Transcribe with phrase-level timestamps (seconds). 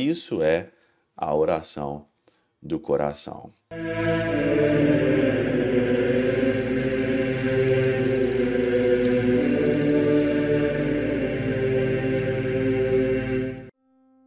[0.00, 0.70] Isso é
[1.14, 2.06] a oração
[2.62, 3.50] do coração.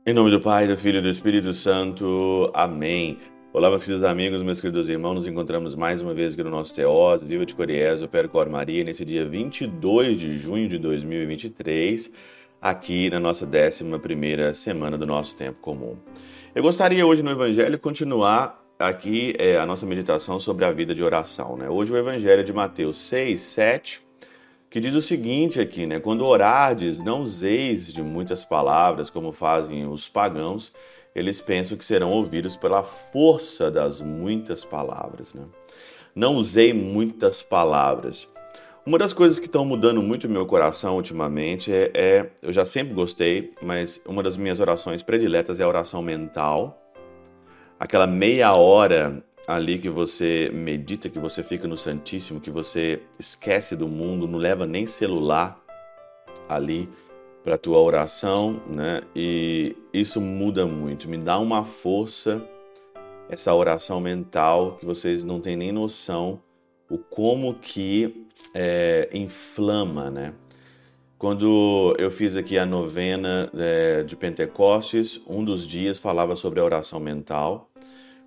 [0.05, 2.51] Em nome do Pai, do Filho e do Espírito Santo.
[2.53, 3.17] Amém.
[3.51, 5.15] Olá, meus queridos amigos, meus queridos irmãos.
[5.15, 9.03] Nos encontramos mais uma vez aqui no nosso Teóso, Viva de Coriésio, Percor Maria, nesse
[9.03, 12.11] dia 22 de junho de 2023,
[12.63, 15.97] aqui na nossa 11 semana do nosso tempo comum.
[16.55, 21.03] Eu gostaria hoje no Evangelho continuar aqui é, a nossa meditação sobre a vida de
[21.03, 21.57] oração.
[21.57, 21.67] Né?
[21.67, 24.01] Hoje o Evangelho é de Mateus 6, 7
[24.69, 25.99] que diz o seguinte aqui, né?
[25.99, 30.73] Quando orardes, não useis de muitas palavras, como fazem os pagãos,
[31.13, 35.43] eles pensam que serão ouvidos pela força das muitas palavras, né?
[36.15, 38.27] Não usei muitas palavras.
[38.85, 42.65] Uma das coisas que estão mudando muito o meu coração ultimamente é, é, eu já
[42.65, 46.77] sempre gostei, mas uma das minhas orações prediletas é a oração mental.
[47.79, 53.73] Aquela meia hora ali que você medita, que você fica no Santíssimo, que você esquece
[53.73, 55.63] do mundo, não leva nem celular
[56.49, 56.89] ali
[57.41, 58.99] para tua oração, né?
[59.15, 62.45] E isso muda muito, me dá uma força
[63.29, 66.41] essa oração mental que vocês não têm nem noção
[66.89, 70.33] o como que é, inflama, né?
[71.17, 76.63] Quando eu fiz aqui a novena é, de Pentecostes, um dos dias falava sobre a
[76.63, 77.69] oração mental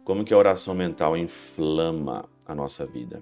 [0.07, 3.21] como que a oração mental inflama a nossa vida.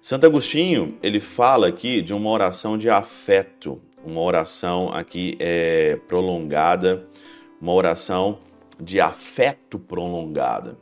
[0.00, 7.06] Santo Agostinho, ele fala aqui de uma oração de afeto, uma oração aqui é, prolongada,
[7.60, 8.40] uma oração
[8.80, 10.76] de afeto prolongada.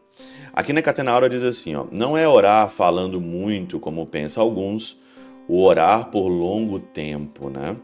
[0.55, 4.98] Aqui na Catenaura diz assim, ó, não é orar falando muito, como pensa alguns,
[5.50, 7.76] o orar por longo tempo, né?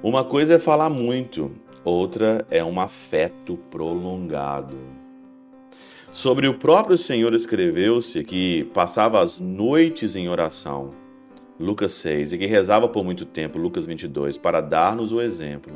[0.00, 1.50] Uma coisa é falar muito,
[1.84, 4.76] outra é um afeto prolongado.
[6.12, 10.92] Sobre o próprio Senhor escreveu-se que passava as noites em oração,
[11.58, 15.72] Lucas 6, e que rezava por muito tempo, Lucas 22, para dar-nos o exemplo.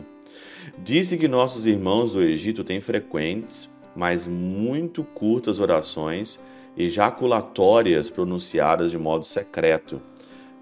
[0.78, 6.38] Disse que nossos irmãos do Egito têm frequentes, mas muito curtas orações
[6.76, 10.00] ejaculatórias pronunciadas de modo secreto,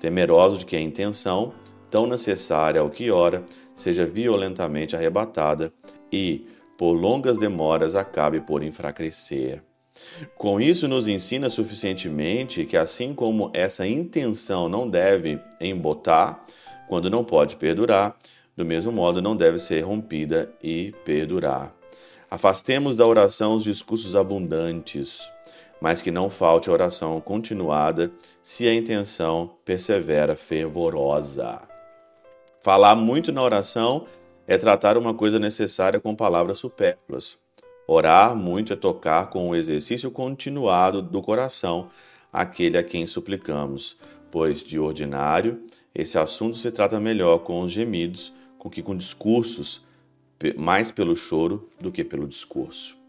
[0.03, 1.53] temerosos de que a intenção,
[1.89, 5.73] tão necessária ao que ora, seja violentamente arrebatada
[6.13, 6.45] e,
[6.77, 9.63] por longas demoras, acabe por enfraquecer.
[10.37, 16.43] Com isso, nos ensina suficientemente que, assim como essa intenção não deve embotar,
[16.89, 18.17] quando não pode perdurar,
[18.57, 21.73] do mesmo modo não deve ser rompida e perdurar.
[22.29, 25.31] Afastemos da oração os discursos abundantes,
[25.83, 31.61] mas que não falte oração continuada se a intenção persevera fervorosa.
[32.61, 34.07] Falar muito na oração
[34.47, 37.37] é tratar uma coisa necessária com palavras supérfluas.
[37.85, 41.91] Orar muito é tocar com o exercício continuado do coração
[42.33, 43.99] aquele a quem suplicamos,
[44.31, 49.85] pois, de ordinário, esse assunto se trata melhor com os gemidos, com que com discursos,
[50.57, 53.02] mais pelo choro do que pelo discurso.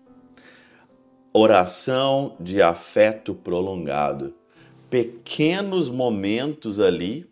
[1.36, 4.36] Oração de afeto prolongado.
[4.88, 7.28] Pequenos momentos ali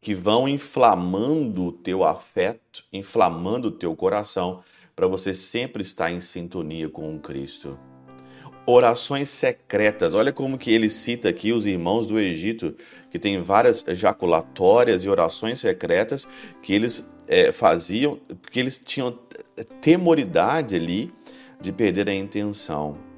[0.00, 4.60] que vão inflamando o teu afeto, inflamando o teu coração,
[4.96, 7.78] para você sempre estar em sintonia com o Cristo.
[8.66, 10.14] Orações secretas.
[10.14, 12.74] Olha como que ele cita aqui os irmãos do Egito,
[13.08, 16.26] que tem várias ejaculatórias e orações secretas
[16.60, 19.16] que eles é, faziam, porque eles tinham
[19.80, 21.12] temoridade ali
[21.60, 23.13] de perder a intenção.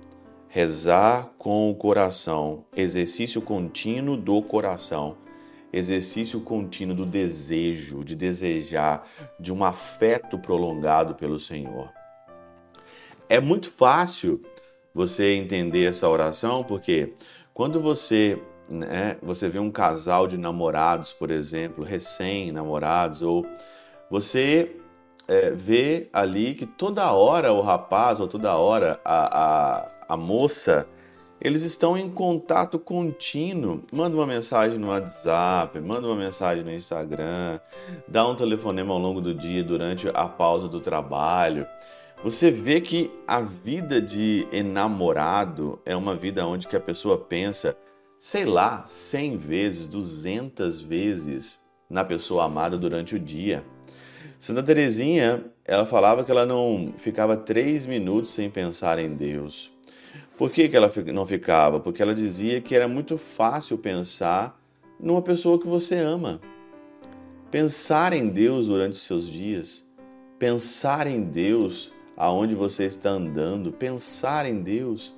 [0.49, 5.17] Rezar com o coração, exercício contínuo do coração
[5.73, 9.06] exercício contínuo do desejo, de desejar,
[9.39, 11.93] de um afeto prolongado pelo Senhor.
[13.29, 14.41] É muito fácil
[14.95, 17.12] você entender essa oração, porque
[17.53, 23.45] quando você, né, você vê um casal de namorados, por exemplo, recém-namorados, ou
[24.11, 24.77] você
[25.28, 30.87] é, vê ali que toda hora o rapaz ou toda hora a, a, a moça
[31.40, 33.82] eles estão em contato contínuo.
[33.93, 37.61] Manda uma mensagem no WhatsApp, manda uma mensagem no Instagram,
[38.08, 41.67] dá um telefonema ao longo do dia durante a pausa do trabalho.
[42.25, 47.76] Você vê que a vida de enamorado é uma vida onde que a pessoa pensa,
[48.19, 53.62] sei lá, 100 vezes, 200 vezes na pessoa amada durante o dia.
[54.38, 59.73] Santa Teresinha, ela falava que ela não ficava três minutos sem pensar em Deus.
[60.37, 61.81] Por que, que ela não ficava?
[61.81, 64.61] Porque ela dizia que era muito fácil pensar
[65.00, 66.40] numa pessoa que você ama.
[67.50, 69.84] Pensar em Deus durante seus dias,
[70.38, 75.14] pensar em Deus aonde você está andando, pensar em Deus,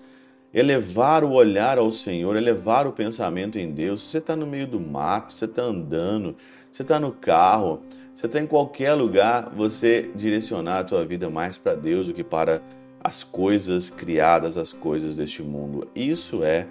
[0.52, 4.02] elevar o olhar ao Senhor, elevar o pensamento em Deus.
[4.02, 6.36] Você está no meio do mato, você está andando,
[6.70, 7.82] você está no carro,
[8.18, 12.24] você está em qualquer lugar, você direcionar a tua vida mais para Deus do que
[12.24, 12.60] para
[13.00, 15.86] as coisas criadas, as coisas deste mundo.
[15.94, 16.66] Isso é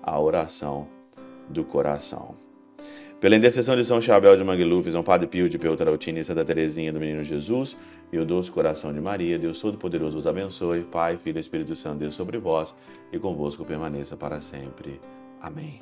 [0.00, 0.86] a oração
[1.48, 2.36] do coração.
[3.20, 6.92] Pela intercessão de São Chabel de Mangluf, São Padre Pio de Peutrautina e Santa Teresinha
[6.92, 7.76] do Menino Jesus
[8.12, 10.82] e o doce coração de Maria, Deus Todo-Poderoso os abençoe.
[10.82, 12.76] Pai, Filho e Espírito Santo, Deus sobre vós
[13.12, 15.00] e convosco permaneça para sempre.
[15.40, 15.80] Amém.